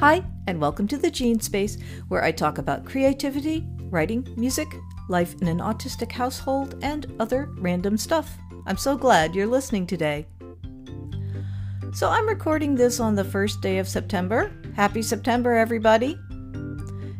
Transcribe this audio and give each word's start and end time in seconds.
Hi, 0.00 0.22
and 0.46 0.60
welcome 0.60 0.86
to 0.86 0.96
the 0.96 1.10
Jean 1.10 1.40
Space, 1.40 1.76
where 2.06 2.22
I 2.22 2.30
talk 2.30 2.58
about 2.58 2.84
creativity, 2.84 3.66
writing, 3.90 4.32
music, 4.36 4.68
life 5.08 5.34
in 5.42 5.48
an 5.48 5.58
autistic 5.58 6.12
household, 6.12 6.76
and 6.82 7.12
other 7.18 7.48
random 7.58 7.96
stuff. 7.96 8.38
I'm 8.66 8.76
so 8.76 8.96
glad 8.96 9.34
you're 9.34 9.48
listening 9.48 9.88
today. 9.88 10.28
So, 11.92 12.08
I'm 12.08 12.28
recording 12.28 12.76
this 12.76 13.00
on 13.00 13.16
the 13.16 13.24
first 13.24 13.60
day 13.60 13.78
of 13.78 13.88
September. 13.88 14.52
Happy 14.76 15.02
September, 15.02 15.54
everybody! 15.54 16.16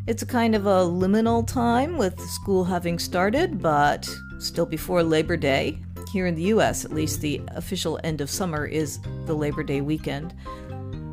It's 0.07 0.23
a 0.23 0.25
kind 0.25 0.55
of 0.55 0.65
a 0.65 0.79
liminal 0.85 1.45
time 1.45 1.97
with 1.97 2.17
school 2.29 2.63
having 2.63 2.97
started, 2.97 3.61
but 3.61 4.09
still 4.37 4.65
before 4.65 5.03
Labor 5.03 5.35
Day. 5.35 5.79
Here 6.13 6.27
in 6.27 6.35
the 6.35 6.43
US, 6.43 6.85
at 6.85 6.93
least, 6.93 7.19
the 7.19 7.41
official 7.49 7.99
end 8.05 8.21
of 8.21 8.29
summer 8.29 8.65
is 8.65 8.99
the 9.25 9.35
Labor 9.35 9.63
Day 9.63 9.81
weekend. 9.81 10.33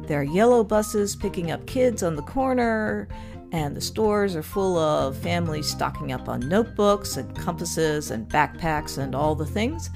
There 0.07 0.21
are 0.21 0.25
yellow 0.25 0.63
buses 0.63 1.17
picking 1.17 1.51
up 1.51 1.67
kids 1.67 2.05
on 2.05 2.15
the 2.15 2.23
corner, 2.23 3.09
and 3.51 3.75
the 3.75 3.81
stores 3.81 4.37
are 4.37 4.43
full 4.43 4.79
of 4.79 5.17
families 5.17 5.69
stocking 5.69 6.13
up 6.13 6.29
on 6.29 6.49
notebooks 6.49 7.17
and 7.17 7.37
compasses 7.37 8.13
and 8.13 8.29
backpacks 8.29 8.99
and 8.99 9.17
all 9.17 9.35
the 9.35 9.45
things. 9.45 9.91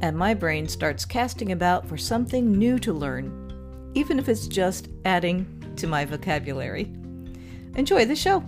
And 0.00 0.16
my 0.16 0.32
brain 0.32 0.68
starts 0.68 1.04
casting 1.04 1.50
about 1.50 1.88
for 1.88 1.96
something 1.96 2.52
new 2.52 2.78
to 2.78 2.92
learn, 2.92 3.90
even 3.94 4.20
if 4.20 4.28
it's 4.28 4.46
just 4.46 4.88
adding 5.04 5.74
to 5.74 5.88
my 5.88 6.04
vocabulary. 6.04 6.92
Enjoy 7.74 8.04
the 8.04 8.14
show! 8.14 8.44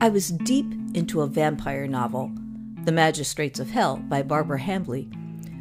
I 0.00 0.08
was 0.08 0.28
deep 0.28 0.66
into 0.94 1.20
a 1.20 1.26
vampire 1.26 1.86
novel, 1.86 2.30
The 2.84 2.92
Magistrates 2.92 3.60
of 3.60 3.70
Hell 3.70 3.96
by 4.08 4.22
Barbara 4.22 4.60
Hambly, 4.60 5.12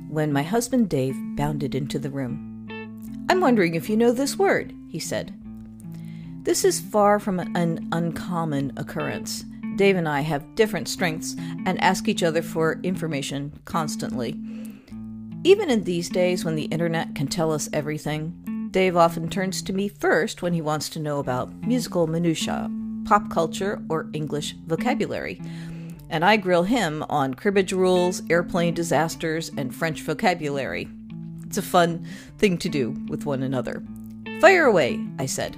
when 0.10 0.32
my 0.32 0.44
husband 0.44 0.90
Dave 0.90 1.16
bounded 1.36 1.76
into 1.76 2.00
the 2.00 2.10
room. 2.10 3.26
I'm 3.30 3.42
wondering 3.42 3.76
if 3.76 3.90
you 3.90 3.98
know 3.98 4.12
this 4.12 4.38
word, 4.38 4.74
he 4.88 5.00
said. 5.00 5.34
This 6.44 6.64
is 6.64 6.80
far 6.80 7.20
from 7.20 7.40
an 7.40 7.90
uncommon 7.92 8.74
occurrence. 8.78 9.46
Dave 9.76 9.96
and 9.96 10.08
I 10.08 10.22
have 10.22 10.56
different 10.56 10.88
strengths 10.88 11.36
and 11.66 11.82
ask 11.82 12.08
each 12.08 12.22
other 12.22 12.42
for 12.42 12.80
information 12.84 13.60
constantly. 13.66 14.40
Even 15.44 15.70
in 15.70 15.84
these 15.84 16.10
days 16.10 16.46
when 16.46 16.56
the 16.56 16.66
internet 16.66 17.16
can 17.16 17.28
tell 17.28 17.52
us 17.52 17.70
everything, 17.74 18.70
Dave 18.72 18.96
often 18.96 19.30
turns 19.30 19.62
to 19.64 19.74
me 19.74 19.88
first 19.88 20.42
when 20.42 20.54
he 20.54 20.62
wants 20.62 20.90
to 20.90 21.00
know 21.00 21.20
about 21.20 21.54
musical 21.66 22.08
minutiae 22.08 22.70
pop 23.06 23.30
culture, 23.30 23.82
or 23.90 24.10
English 24.14 24.56
vocabulary. 24.66 25.42
And 26.10 26.24
I 26.24 26.38
grill 26.38 26.64
him 26.64 27.04
on 27.10 27.34
cribbage 27.34 27.74
rules, 27.74 28.22
airplane 28.30 28.74
disasters, 28.74 29.52
and 29.58 29.74
French 29.74 30.02
vocabulary. 30.02 30.90
It's 31.46 31.58
a 31.58 31.62
fun 31.62 32.06
thing 32.38 32.58
to 32.60 32.70
do 32.70 32.92
with 33.08 33.26
one 33.26 33.44
another. 33.44 33.84
Fire 34.40 34.66
away, 34.66 35.00
I 35.20 35.26
said. 35.26 35.58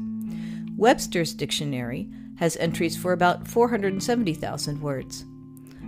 Webster's 0.76 1.32
Dictionary 1.32 2.10
has 2.36 2.56
entries 2.56 2.96
for 2.96 3.12
about 3.12 3.48
470,000 3.48 4.80
words. 4.80 5.24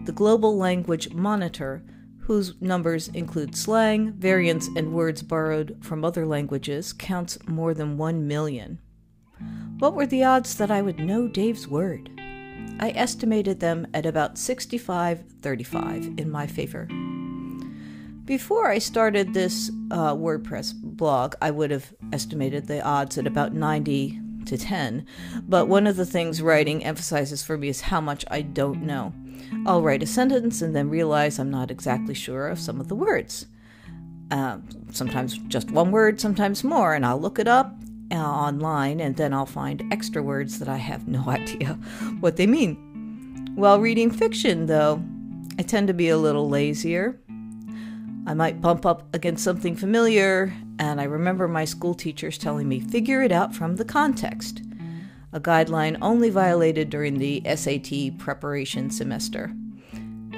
The 0.05 0.13
Global 0.13 0.57
Language 0.57 1.13
Monitor, 1.13 1.83
whose 2.21 2.61
numbers 2.61 3.09
include 3.09 3.57
slang, 3.57 4.13
variants, 4.13 4.69
and 4.77 4.93
words 4.93 5.23
borrowed 5.23 5.77
from 5.81 6.05
other 6.05 6.27
languages, 6.27 6.93
counts 6.93 7.39
more 7.47 7.75
than 7.75 7.97
1 7.97 8.27
million. 8.27 8.79
What 9.79 9.95
were 9.95 10.07
the 10.07 10.25
odds 10.25 10.57
that 10.57 10.71
I 10.71 10.83
would 10.83 10.99
know 10.99 11.29
Dave's 11.29 11.69
word? 11.69 12.11
I 12.81 12.91
estimated 12.91 13.61
them 13.61 13.87
at 13.93 14.07
about 14.07 14.39
65 14.39 15.25
35 15.41 16.19
in 16.19 16.31
my 16.31 16.47
favor. 16.47 16.89
Before 18.25 18.71
I 18.71 18.79
started 18.79 19.33
this 19.33 19.71
uh, 19.91 20.15
WordPress 20.15 20.75
blog, 20.83 21.35
I 21.41 21.51
would 21.51 21.71
have 21.71 21.95
estimated 22.13 22.67
the 22.67 22.83
odds 22.83 23.17
at 23.17 23.27
about 23.27 23.55
90 23.55 24.21
to 24.49 24.59
10. 24.59 25.07
But 25.47 25.69
one 25.69 25.87
of 25.87 25.97
the 25.97 26.07
things 26.07 26.43
writing 26.43 26.85
emphasizes 26.85 27.43
for 27.43 27.57
me 27.57 27.69
is 27.69 27.83
how 27.83 28.01
much 28.01 28.25
I 28.31 28.43
don't 28.43 28.83
know. 28.83 29.13
I'll 29.67 29.83
write 29.83 30.03
a 30.03 30.07
sentence 30.07 30.63
and 30.63 30.75
then 30.75 30.91
realize 30.91 31.39
I'm 31.39 31.51
not 31.51 31.71
exactly 31.71 32.15
sure 32.15 32.49
of 32.49 32.59
some 32.59 32.81
of 32.81 32.89
the 32.89 32.95
words. 32.95 33.47
Uh, 34.31 34.59
sometimes 34.93 35.39
just 35.49 35.71
one 35.71 35.91
word, 35.91 36.21
sometimes 36.21 36.63
more, 36.63 36.95
and 36.95 37.07
I'll 37.07 37.21
look 37.21 37.39
it 37.39 37.49
up 37.49 37.75
uh, 38.11 38.17
online 38.17 39.01
and 39.01 39.17
then 39.17 39.33
I'll 39.33 39.47
find 39.47 39.83
extra 39.93 40.23
words 40.23 40.59
that 40.59 40.69
I 40.69 40.77
have 40.77 41.09
no 41.09 41.25
idea 41.29 41.75
what 42.21 42.37
they 42.37 42.47
mean. 42.47 43.53
While 43.55 43.81
reading 43.81 44.11
fiction, 44.11 44.67
though, 44.67 45.03
I 45.59 45.63
tend 45.63 45.89
to 45.89 45.95
be 45.95 46.09
a 46.09 46.19
little 46.19 46.49
lazier. 46.49 47.19
I 48.29 48.35
might 48.35 48.61
bump 48.61 48.85
up 48.85 49.09
against 49.15 49.43
something 49.43 49.75
familiar 49.75 50.53
and 50.79 51.01
I 51.01 51.05
remember 51.05 51.49
my 51.49 51.65
school 51.65 51.95
teachers 51.95 52.37
telling 52.37 52.69
me, 52.69 52.79
figure 52.79 53.23
it 53.23 53.33
out 53.33 53.55
from 53.55 53.77
the 53.77 53.87
context, 53.87 54.61
a 55.33 55.41
guideline 55.41 55.97
only 56.03 56.29
violated 56.29 56.91
during 56.91 57.19
the 57.19 57.43
SAT 57.57 58.19
preparation 58.19 58.91
semester. 58.91 59.51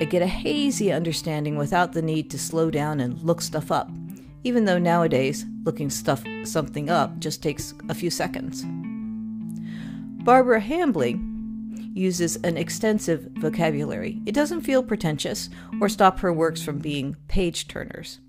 I 0.01 0.05
get 0.05 0.23
a 0.23 0.29
hazy 0.29 0.93
understanding 0.93 1.57
without 1.57 1.93
the 1.93 2.01
need 2.01 2.31
to 2.31 2.39
slow 2.39 2.71
down 2.71 3.01
and 3.01 3.21
look 3.23 3.43
stuff 3.43 3.73
up, 3.73 3.91
even 4.45 4.67
though 4.67 4.79
nowadays 4.79 5.45
looking 5.65 5.91
stuff 5.91 6.23
something 6.45 6.91
up 6.91 7.19
just 7.19 7.43
takes 7.43 7.75
a 7.89 7.95
few 7.95 8.09
seconds. 8.09 8.65
Barbara 10.23 10.61
Hambly 10.61 11.19
uses 11.93 12.37
an 12.37 12.57
extensive 12.57 13.29
vocabulary. 13.37 14.21
It 14.27 14.35
doesn't 14.35 14.63
feel 14.63 14.83
pretentious 14.83 15.51
or 15.81 15.89
stop 15.89 16.21
her 16.21 16.33
works 16.33 16.63
from 16.63 16.79
being 16.79 17.17
page 17.29 17.69
turners. 17.69 18.21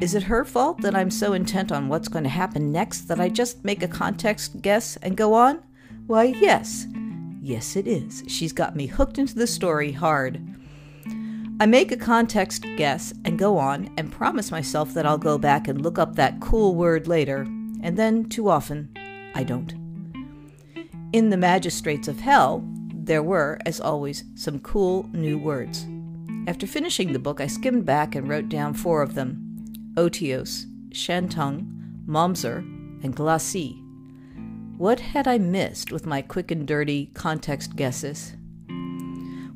Is 0.00 0.14
it 0.14 0.24
her 0.24 0.44
fault 0.44 0.80
that 0.80 0.94
I'm 0.96 1.10
so 1.10 1.32
intent 1.32 1.70
on 1.70 1.88
what's 1.88 2.08
going 2.08 2.24
to 2.24 2.30
happen 2.30 2.72
next 2.72 3.02
that 3.02 3.20
I 3.20 3.28
just 3.28 3.64
make 3.64 3.82
a 3.82 3.88
context 3.88 4.60
guess 4.60 4.96
and 4.96 5.16
go 5.16 5.34
on? 5.34 5.62
Why, 6.06 6.24
yes. 6.24 6.86
Yes, 7.40 7.76
it 7.76 7.86
is. 7.86 8.24
She's 8.26 8.52
got 8.52 8.76
me 8.76 8.86
hooked 8.86 9.18
into 9.18 9.34
the 9.34 9.46
story 9.46 9.92
hard. 9.92 10.40
I 11.60 11.66
make 11.66 11.92
a 11.92 11.96
context 11.96 12.66
guess 12.76 13.14
and 13.24 13.38
go 13.38 13.58
on 13.58 13.94
and 13.96 14.10
promise 14.10 14.50
myself 14.50 14.94
that 14.94 15.06
I'll 15.06 15.18
go 15.18 15.38
back 15.38 15.68
and 15.68 15.82
look 15.82 15.98
up 15.98 16.16
that 16.16 16.40
cool 16.40 16.74
word 16.74 17.06
later, 17.06 17.42
and 17.82 17.96
then, 17.96 18.28
too 18.28 18.48
often, 18.48 18.92
I 19.36 19.44
don't. 19.44 19.72
In 21.12 21.30
The 21.30 21.36
Magistrates 21.36 22.08
of 22.08 22.18
Hell, 22.18 22.64
there 23.04 23.22
were, 23.22 23.58
as 23.66 23.80
always, 23.80 24.24
some 24.36 24.60
cool 24.60 25.08
new 25.12 25.36
words. 25.36 25.86
After 26.46 26.66
finishing 26.66 27.12
the 27.12 27.18
book, 27.18 27.40
I 27.40 27.48
skimmed 27.48 27.84
back 27.84 28.14
and 28.14 28.28
wrote 28.28 28.48
down 28.48 28.74
four 28.74 29.02
of 29.02 29.14
them 29.14 29.92
Otiose, 29.96 30.66
Shantung, 30.90 31.66
Momser, 32.06 32.58
and 33.02 33.14
Glacis. 33.14 33.74
What 34.78 35.00
had 35.00 35.26
I 35.26 35.38
missed 35.38 35.90
with 35.92 36.06
my 36.06 36.22
quick 36.22 36.50
and 36.50 36.66
dirty 36.66 37.06
context 37.14 37.76
guesses? 37.76 38.34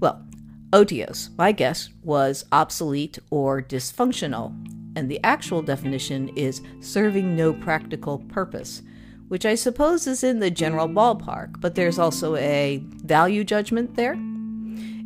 Well, 0.00 0.26
otiose, 0.72 1.30
my 1.38 1.52
guess, 1.52 1.88
was 2.02 2.44
obsolete 2.52 3.18
or 3.30 3.62
dysfunctional, 3.62 4.54
and 4.96 5.10
the 5.10 5.20
actual 5.22 5.62
definition 5.62 6.28
is 6.36 6.62
serving 6.80 7.36
no 7.36 7.52
practical 7.52 8.18
purpose, 8.18 8.82
which 9.28 9.46
I 9.46 9.54
suppose 9.54 10.06
is 10.06 10.22
in 10.22 10.40
the 10.40 10.50
general 10.50 10.88
ballpark, 10.88 11.60
but 11.60 11.74
there's 11.74 11.98
also 11.98 12.36
a 12.36 12.82
value 13.04 13.44
judgment 13.44 13.96
there. 13.96 14.16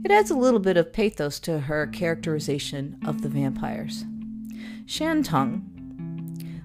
It 0.04 0.10
adds 0.10 0.30
a 0.30 0.36
little 0.36 0.60
bit 0.60 0.76
of 0.76 0.92
pathos 0.92 1.38
to 1.40 1.60
her 1.60 1.86
characterization 1.86 2.98
of 3.06 3.22
the 3.22 3.28
vampires. 3.28 4.04
Shantung. 4.86 5.62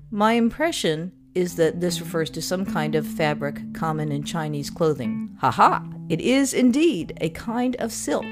My 0.10 0.34
impression 0.34 1.12
is 1.34 1.57
that 1.57 1.81
this 1.81 2.00
refers 2.00 2.30
to 2.31 2.42
some 2.42 2.66
kind 2.66 2.96
of 2.96 3.06
fabric 3.06 3.74
common 3.74 4.12
in 4.12 4.24
Chinese 4.24 4.69
clothing. 4.69 5.36
Haha! 5.42 5.81
It 6.08 6.22
is 6.22 6.54
indeed 6.54 7.18
a 7.19 7.30
kind 7.30 7.75
of 7.78 7.92
silk, 7.92 8.25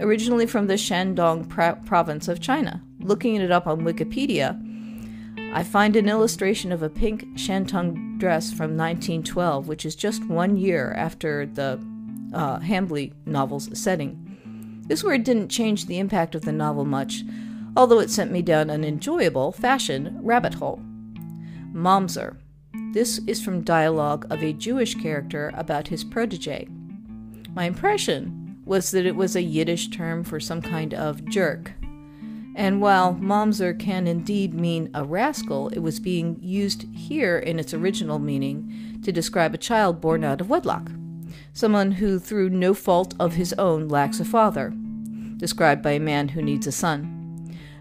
originally 0.00 0.46
from 0.46 0.66
the 0.66 0.74
Shandong 0.74 1.48
province 1.86 2.28
of 2.28 2.40
China. 2.40 2.82
Looking 3.00 3.36
it 3.36 3.50
up 3.50 3.66
on 3.66 3.80
Wikipedia, 3.80 4.60
I 5.52 5.64
find 5.64 5.96
an 5.96 6.08
illustration 6.08 6.70
of 6.70 6.82
a 6.82 6.88
pink 6.88 7.24
Shantung 7.34 8.18
dress 8.18 8.50
from 8.50 8.76
1912, 8.76 9.66
which 9.66 9.84
is 9.84 9.96
just 9.96 10.24
one 10.26 10.56
year 10.56 10.92
after 10.96 11.44
the 11.44 11.80
uh, 12.32 12.60
Hambly 12.60 13.12
novel's 13.26 13.76
setting. 13.76 14.82
This 14.86 15.02
word 15.02 15.24
didn't 15.24 15.48
change 15.48 15.86
the 15.86 15.98
impact 15.98 16.36
of 16.36 16.42
the 16.42 16.52
novel 16.52 16.84
much, 16.84 17.24
although 17.76 17.98
it 17.98 18.10
sent 18.10 18.30
me 18.30 18.42
down 18.42 18.70
an 18.70 18.84
enjoyable 18.84 19.50
fashion 19.50 20.18
rabbit 20.22 20.54
hole. 20.54 20.80
Momser. 21.72 22.36
This 22.92 23.20
is 23.26 23.42
from 23.42 23.62
dialogue 23.62 24.26
of 24.30 24.44
a 24.44 24.52
Jewish 24.52 24.94
character 24.94 25.52
about 25.56 25.88
his 25.88 26.04
protege. 26.04 26.68
My 27.54 27.64
impression 27.64 28.60
was 28.64 28.92
that 28.92 29.06
it 29.06 29.16
was 29.16 29.34
a 29.34 29.42
Yiddish 29.42 29.88
term 29.88 30.22
for 30.22 30.38
some 30.38 30.62
kind 30.62 30.94
of 30.94 31.24
jerk. 31.28 31.72
And 32.56 32.80
while 32.80 33.14
Momser 33.14 33.78
can 33.78 34.06
indeed 34.06 34.54
mean 34.54 34.90
a 34.92 35.04
rascal, 35.04 35.68
it 35.68 35.78
was 35.78 36.00
being 36.00 36.38
used 36.42 36.82
here 36.94 37.38
in 37.38 37.58
its 37.58 37.72
original 37.72 38.18
meaning 38.18 39.00
to 39.02 39.12
describe 39.12 39.54
a 39.54 39.58
child 39.58 40.00
born 40.00 40.24
out 40.24 40.40
of 40.40 40.50
wedlock, 40.50 40.90
someone 41.52 41.92
who, 41.92 42.18
through 42.18 42.50
no 42.50 42.74
fault 42.74 43.14
of 43.18 43.34
his 43.34 43.52
own, 43.54 43.88
lacks 43.88 44.20
a 44.20 44.24
father, 44.24 44.74
described 45.36 45.82
by 45.82 45.92
a 45.92 46.00
man 46.00 46.28
who 46.28 46.42
needs 46.42 46.66
a 46.66 46.72
son. 46.72 47.16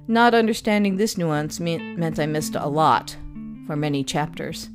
Not 0.07 0.33
understanding 0.33 0.95
this 0.95 1.17
nuance 1.17 1.59
meant 1.59 2.19
I 2.19 2.25
missed 2.25 2.55
a 2.55 2.67
lot 2.67 3.17
for 3.67 3.75
many 3.75 4.03
chapters. 4.03 4.69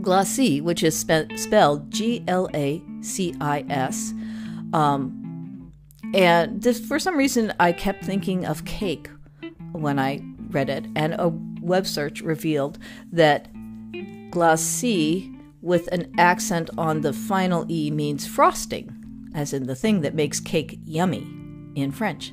Glacis, 0.00 0.62
which 0.62 0.82
is 0.82 0.98
spe- 0.98 1.30
spelled 1.36 1.90
G 1.90 2.24
L 2.26 2.48
A 2.54 2.82
C 3.02 3.34
I 3.40 3.64
S, 3.68 4.14
um, 4.72 5.19
and 6.14 6.62
this, 6.62 6.80
for 6.80 6.98
some 6.98 7.16
reason, 7.16 7.52
I 7.60 7.72
kept 7.72 8.04
thinking 8.04 8.44
of 8.46 8.64
cake 8.64 9.08
when 9.72 9.98
I 9.98 10.22
read 10.50 10.68
it, 10.68 10.86
and 10.96 11.14
a 11.14 11.28
web 11.60 11.86
search 11.86 12.20
revealed 12.20 12.78
that 13.12 13.48
glacis 14.30 15.28
with 15.62 15.86
an 15.88 16.12
accent 16.18 16.70
on 16.78 17.02
the 17.02 17.12
final 17.12 17.66
E 17.70 17.90
means 17.90 18.26
frosting, 18.26 18.90
as 19.34 19.52
in 19.52 19.66
the 19.66 19.74
thing 19.74 20.00
that 20.00 20.14
makes 20.14 20.40
cake 20.40 20.78
yummy 20.84 21.26
in 21.74 21.92
French. 21.92 22.32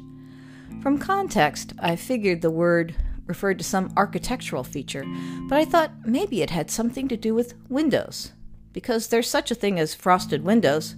From 0.81 0.97
context, 0.97 1.74
I 1.79 1.95
figured 1.95 2.41
the 2.41 2.51
word 2.51 2.95
referred 3.25 3.57
to 3.57 3.63
some 3.63 3.91
architectural 3.97 4.63
feature, 4.63 5.06
but 5.50 5.57
I 5.57 5.65
thought 5.65 5.91
maybe 6.06 6.41
it 6.41 6.50
had 6.50 6.71
something 6.71 7.07
to 7.09 7.18
do 7.18 7.35
with 7.35 7.56
windows, 7.69 8.31
because 8.71 9.07
there's 9.07 9.29
such 9.29 9.51
a 9.51 9.56
thing 9.56 9.79
as 9.79 9.94
frosted 9.94 10.44
windows. 10.44 10.95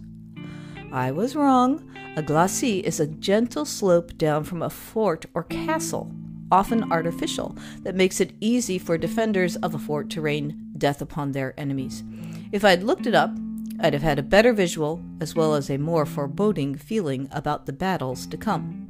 I 0.92 1.12
was 1.12 1.36
wrong. 1.36 1.89
A 2.16 2.22
glacis 2.22 2.84
is 2.84 3.00
a 3.00 3.08
gentle 3.08 3.66
slope 3.66 4.18
down 4.18 4.44
from 4.44 4.62
a 4.62 4.70
fort 4.70 5.26
or 5.34 5.44
castle, 5.44 6.12
often 6.52 6.92
artificial, 6.92 7.56
that 7.84 7.96
makes 7.96 8.20
it 8.20 8.34
easy 8.42 8.78
for 8.78 8.98
defenders 8.98 9.56
of 9.58 9.74
a 9.74 9.80
fort 9.80 10.10
to 10.12 10.22
rain 10.22 10.72
death 10.78 11.02
upon 11.02 11.32
their 11.32 11.54
enemies. 11.58 12.04
If 12.52 12.66
I'd 12.66 12.84
looked 12.84 13.08
it 13.08 13.16
up, 13.16 13.32
I'd 13.80 13.94
have 13.94 14.02
had 14.02 14.20
a 14.20 14.24
better 14.24 14.52
visual 14.52 15.02
as 15.22 15.36
well 15.36 15.54
as 15.56 15.70
a 15.70 15.78
more 15.78 16.06
foreboding 16.06 16.76
feeling 16.76 17.30
about 17.32 17.66
the 17.66 17.74
battles 17.74 18.28
to 18.28 18.38
come. 18.38 18.88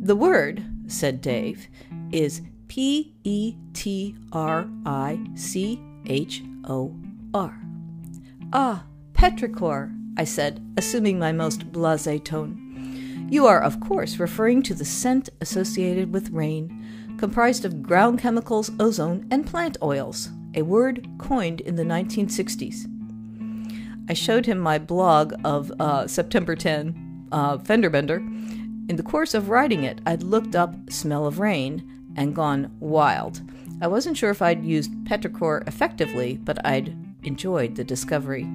The 0.00 0.16
word, 0.16 0.64
said 0.86 1.20
Dave, 1.20 1.68
is 2.12 2.42
P 2.68 3.14
E 3.24 3.56
T 3.72 4.14
R 4.32 4.68
I 4.86 5.20
C 5.34 5.80
H 6.06 6.42
O 6.64 6.94
R. 7.34 7.60
Ah, 8.52 8.84
petrichor, 9.14 9.92
I 10.16 10.24
said, 10.24 10.60
assuming 10.76 11.18
my 11.18 11.32
most 11.32 11.72
blase 11.72 12.20
tone. 12.24 12.58
You 13.30 13.46
are, 13.46 13.62
of 13.62 13.80
course, 13.80 14.18
referring 14.18 14.62
to 14.64 14.74
the 14.74 14.84
scent 14.84 15.30
associated 15.40 16.12
with 16.12 16.30
rain, 16.30 17.16
comprised 17.16 17.64
of 17.64 17.82
ground 17.82 18.18
chemicals, 18.18 18.70
ozone, 18.78 19.26
and 19.30 19.46
plant 19.46 19.78
oils, 19.82 20.28
a 20.54 20.62
word 20.62 21.08
coined 21.18 21.60
in 21.62 21.76
the 21.76 21.84
1960s. 21.84 22.86
I 24.08 24.14
showed 24.14 24.44
him 24.44 24.58
my 24.58 24.78
blog 24.78 25.32
of 25.44 25.72
uh, 25.80 26.06
September 26.06 26.54
10, 26.56 27.28
uh, 27.32 27.56
Fenderbender. 27.58 28.18
In 28.90 28.96
the 28.96 29.02
course 29.02 29.32
of 29.32 29.48
writing 29.48 29.84
it, 29.84 30.00
I'd 30.04 30.22
looked 30.22 30.54
up 30.54 30.74
smell 30.90 31.26
of 31.26 31.38
rain 31.38 31.88
and 32.16 32.34
gone 32.34 32.70
wild. 32.80 33.40
I 33.80 33.86
wasn't 33.86 34.18
sure 34.18 34.30
if 34.30 34.42
I'd 34.42 34.64
used 34.64 34.92
petrichor 35.04 35.66
effectively, 35.66 36.36
but 36.36 36.64
I'd 36.66 36.94
enjoyed 37.22 37.76
the 37.76 37.84
discovery. 37.84 38.46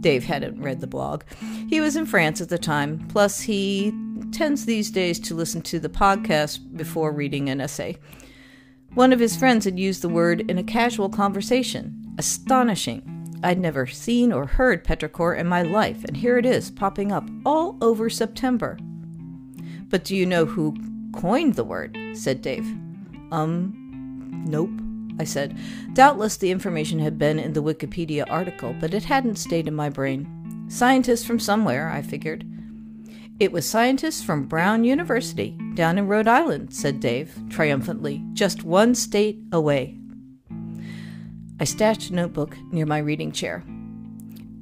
Dave 0.00 0.24
hadn't 0.24 0.60
read 0.60 0.80
the 0.80 0.86
blog. 0.86 1.22
He 1.68 1.80
was 1.80 1.96
in 1.96 2.06
France 2.06 2.40
at 2.40 2.48
the 2.48 2.58
time, 2.58 3.06
plus, 3.08 3.40
he 3.40 3.92
tends 4.32 4.64
these 4.64 4.90
days 4.90 5.18
to 5.20 5.34
listen 5.34 5.62
to 5.62 5.78
the 5.78 5.88
podcast 5.88 6.76
before 6.76 7.12
reading 7.12 7.48
an 7.48 7.60
essay. 7.60 7.98
One 8.94 9.12
of 9.12 9.20
his 9.20 9.36
friends 9.36 9.64
had 9.64 9.78
used 9.78 10.02
the 10.02 10.08
word 10.08 10.50
in 10.50 10.58
a 10.58 10.64
casual 10.64 11.08
conversation. 11.08 12.14
Astonishing. 12.18 13.12
I'd 13.42 13.60
never 13.60 13.86
seen 13.86 14.32
or 14.32 14.46
heard 14.46 14.84
petrichor 14.84 15.38
in 15.38 15.46
my 15.46 15.62
life, 15.62 16.02
and 16.04 16.16
here 16.16 16.38
it 16.38 16.46
is, 16.46 16.70
popping 16.70 17.12
up 17.12 17.28
all 17.44 17.76
over 17.82 18.08
September. 18.08 18.78
But 19.88 20.04
do 20.04 20.16
you 20.16 20.26
know 20.26 20.46
who 20.46 20.74
coined 21.12 21.54
the 21.54 21.64
word? 21.64 21.96
said 22.14 22.42
Dave. 22.42 22.66
Um, 23.30 24.44
nope. 24.46 24.70
I 25.18 25.24
said. 25.24 25.56
Doubtless 25.94 26.36
the 26.36 26.50
information 26.50 26.98
had 26.98 27.18
been 27.18 27.38
in 27.38 27.52
the 27.52 27.62
Wikipedia 27.62 28.24
article, 28.28 28.74
but 28.80 28.94
it 28.94 29.04
hadn't 29.04 29.36
stayed 29.36 29.68
in 29.68 29.74
my 29.74 29.88
brain. 29.88 30.66
Scientists 30.68 31.24
from 31.24 31.38
somewhere, 31.38 31.90
I 31.90 32.02
figured. 32.02 32.44
It 33.38 33.52
was 33.52 33.68
scientists 33.68 34.22
from 34.22 34.46
Brown 34.46 34.84
University, 34.84 35.58
down 35.74 35.98
in 35.98 36.08
Rhode 36.08 36.26
Island, 36.28 36.72
said 36.72 37.00
Dave, 37.00 37.38
triumphantly, 37.50 38.24
just 38.32 38.64
one 38.64 38.94
state 38.94 39.38
away. 39.52 39.98
I 41.60 41.64
stashed 41.64 42.10
a 42.10 42.14
notebook 42.14 42.56
near 42.72 42.86
my 42.86 42.98
reading 42.98 43.32
chair. 43.32 43.62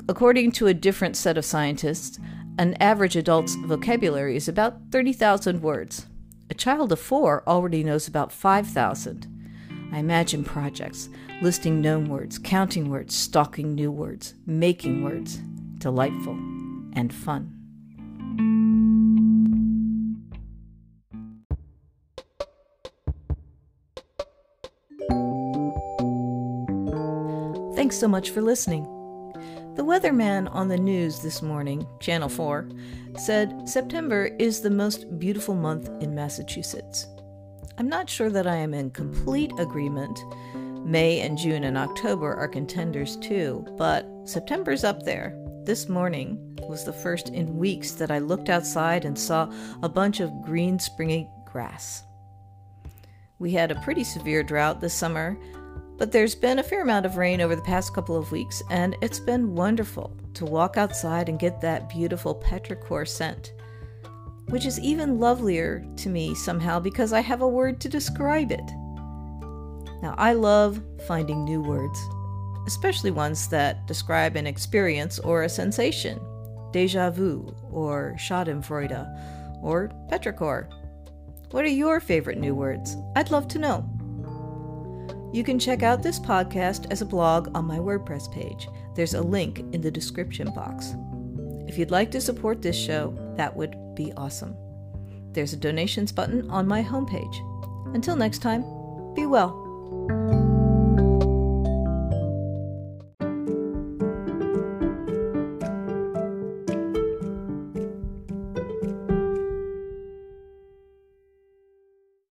According 0.09 0.53
to 0.53 0.67
a 0.67 0.75
different 0.75 1.17
set 1.17 1.39
of 1.39 1.45
scientists, 1.45 2.19
an 2.59 2.75
average 2.75 3.17
adult's 3.17 3.55
vocabulary 3.55 4.37
is 4.37 4.49
about 4.49 4.81
30,000 4.91 5.63
words. 5.63 6.07
A 6.51 6.55
child 6.55 6.93
of 6.93 7.01
four 7.01 7.43
already 7.49 7.83
knows 7.83 8.07
about 8.07 8.31
5,000. 8.31 9.34
I 9.95 9.99
imagine 9.99 10.43
projects, 10.43 11.09
listing 11.41 11.81
known 11.81 12.09
words, 12.09 12.37
counting 12.37 12.91
words, 12.91 13.15
stalking 13.15 13.77
new 13.77 13.93
words, 13.93 14.35
making 14.45 15.05
words, 15.05 15.37
delightful 15.79 16.35
and 16.95 17.15
fun. 17.15 17.53
Thanks 27.77 27.97
so 27.97 28.09
much 28.09 28.31
for 28.31 28.43
listening. 28.43 28.83
The 29.77 29.85
weatherman 29.85 30.53
on 30.53 30.67
the 30.67 30.77
news 30.77 31.21
this 31.21 31.41
morning, 31.41 31.87
Channel 32.01 32.31
4, 32.31 32.69
said 33.17 33.69
September 33.69 34.35
is 34.41 34.61
the 34.61 34.71
most 34.71 35.21
beautiful 35.21 35.55
month 35.55 35.89
in 36.03 36.17
Massachusetts. 36.17 37.07
I'm 37.77 37.89
not 37.89 38.09
sure 38.09 38.31
that 38.31 38.47
I 38.47 38.55
am 38.55 38.73
in 38.73 38.91
complete 38.91 39.51
agreement. 39.59 40.21
May 40.85 41.21
and 41.21 41.37
June 41.37 41.65
and 41.65 41.77
October 41.77 42.33
are 42.33 42.47
contenders 42.47 43.17
too, 43.17 43.67
but 43.77 44.07
September's 44.25 44.85
up 44.85 45.03
there. 45.03 45.37
This 45.65 45.89
morning 45.89 46.57
was 46.69 46.85
the 46.85 46.93
first 46.93 47.31
in 47.31 47.59
weeks 47.59 47.93
that 47.93 48.13
I 48.13 48.19
looked 48.21 48.49
outside 48.49 49.05
and 49.05 49.19
saw 49.19 49.51
a 49.83 49.89
bunch 49.89 50.21
of 50.21 50.43
green 50.43 50.79
springy 50.79 51.29
grass. 51.51 52.05
We 53.41 53.51
had 53.51 53.73
a 53.73 53.81
pretty 53.81 54.05
severe 54.05 54.45
drought 54.45 54.81
this 54.81 54.95
summer, 54.95 55.37
but 55.99 56.13
there's 56.13 56.37
been 56.37 56.61
a 56.61 56.63
fair 56.63 56.83
amount 56.83 57.07
of 57.07 57.17
rain 57.17 57.41
over 57.41 57.57
the 57.57 57.63
past 57.63 57.93
couple 57.93 58.17
of 58.17 58.31
weeks, 58.31 58.63
and 58.71 58.95
it's 59.03 59.21
been 59.21 59.57
wonderful 59.57 60.17
to 60.35 60.45
walk 60.45 60.77
outside 60.77 61.29
and 61.29 61.41
get 61.41 61.61
that 61.61 61.89
beautiful 61.89 62.37
petrichor 62.37 63.07
scent 63.07 63.53
which 64.49 64.67
is 64.67 64.81
even 64.81 65.19
lovelier 65.19 65.85
to 65.97 66.09
me 66.09 66.35
somehow 66.35 66.79
because 66.79 67.13
I 67.13 67.21
have 67.21 67.43
a 67.43 67.49
word 67.49 67.81
to 67.81 67.89
describe 67.89 68.53
it. 68.53 68.71
Now, 70.03 70.15
I 70.19 70.35
love 70.35 70.83
finding 71.07 71.45
new 71.45 71.63
words, 71.63 71.99
especially 72.67 73.11
ones 73.11 73.49
that 73.49 73.87
describe 73.87 74.37
an 74.37 74.47
experience 74.47 75.19
or 75.19 75.43
a 75.43 75.49
sensation 75.49 76.21
deja 76.73 77.09
vu, 77.09 77.55
or 77.71 78.17
Schadenfreude, 78.19 79.63
or 79.63 79.93
petrichor. 80.11 80.69
What 81.53 81.65
are 81.65 81.69
your 81.69 82.01
favorite 82.01 82.39
new 82.39 82.53
words? 82.53 82.97
I'd 83.15 83.31
love 83.31 83.47
to 83.49 83.61
know. 83.61 83.89
You 85.33 85.45
can 85.45 85.59
check 85.59 85.85
out 85.85 86.03
this 86.03 86.19
podcast 86.19 86.91
as 86.91 87.01
a 87.01 87.07
blog 87.07 87.57
on 87.57 87.65
my 87.65 87.79
WordPress 87.79 88.33
page. 88.33 88.69
There's 88.97 89.15
a 89.15 89.23
link 89.23 89.61
in 89.73 89.81
the 89.81 89.91
description 89.91 90.53
box. 90.53 90.97
If 91.69 91.79
you'd 91.79 91.93
like 91.93 92.11
to 92.11 92.21
support 92.21 92.61
this 92.61 92.77
show, 92.77 93.17
that 93.37 93.55
would 93.57 93.77
be 93.95 94.13
awesome. 94.17 94.57
There's 95.33 95.53
a 95.53 95.57
donations 95.57 96.13
button 96.13 96.51
on 96.51 96.67
my 96.67 96.83
homepage. 96.83 97.95
Until 97.95 98.17
next 98.17 98.39
time, 98.39 98.63
be 99.15 99.27
well. 99.27 100.44